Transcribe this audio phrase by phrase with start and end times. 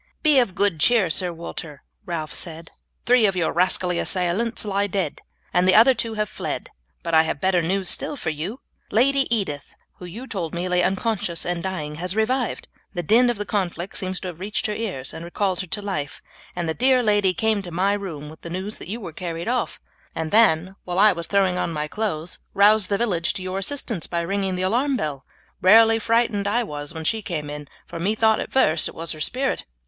[0.23, 2.71] "Be of good cheer, Sir Walter," Ralph said;
[3.05, 5.21] "three of your rascally assailants lie dead,
[5.53, 6.69] and the other two have fled;
[7.03, 8.61] but I have better news still for you.
[8.89, 12.67] Lady Edith, who you told me lay unconscious and dying, has revived.
[12.95, 15.81] The din of the conflict seems to have reached her ears and recalled her to
[15.83, 16.19] life,
[16.55, 19.47] and the dear lady came to my room with the news that you were carried
[19.47, 19.79] off,
[20.15, 24.07] and then, while I was throwing on my clothes, roused the village to your assistance
[24.07, 25.25] by ringing the alarm bell.
[25.61, 29.21] Rarely frightened I was when she came in, for methought at first it was her
[29.21, 29.65] spirit."